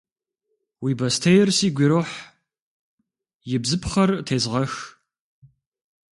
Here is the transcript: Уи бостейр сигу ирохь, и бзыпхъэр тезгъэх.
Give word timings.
Уи 0.83 0.91
бостейр 0.99 1.47
сигу 1.57 1.81
ирохь, 1.85 2.15
и 3.55 3.57
бзыпхъэр 3.63 4.11
тезгъэх. 4.27 4.73